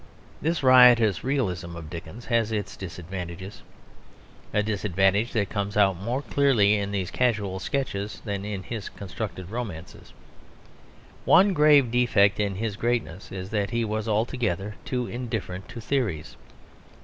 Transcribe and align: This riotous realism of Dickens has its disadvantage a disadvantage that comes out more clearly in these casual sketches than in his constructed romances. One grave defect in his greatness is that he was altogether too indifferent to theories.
This 0.41 0.63
riotous 0.63 1.23
realism 1.23 1.75
of 1.75 1.91
Dickens 1.91 2.25
has 2.25 2.51
its 2.51 2.75
disadvantage 2.75 3.59
a 4.51 4.63
disadvantage 4.63 5.31
that 5.33 5.51
comes 5.51 5.77
out 5.77 5.95
more 5.95 6.23
clearly 6.23 6.73
in 6.73 6.89
these 6.89 7.11
casual 7.11 7.59
sketches 7.59 8.19
than 8.25 8.43
in 8.43 8.63
his 8.63 8.89
constructed 8.89 9.51
romances. 9.51 10.11
One 11.23 11.53
grave 11.53 11.91
defect 11.91 12.39
in 12.39 12.55
his 12.55 12.77
greatness 12.77 13.31
is 13.31 13.51
that 13.51 13.69
he 13.69 13.85
was 13.85 14.07
altogether 14.07 14.73
too 14.85 15.05
indifferent 15.05 15.69
to 15.69 15.79
theories. 15.79 16.35